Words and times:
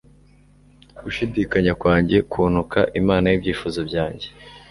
Gushidikanya 1.03 1.73
kwanjye 1.81 2.17
kuntuka 2.31 2.79
Imana 3.01 3.25
yibyifuzo 3.29 3.79
byanjye 3.89 4.27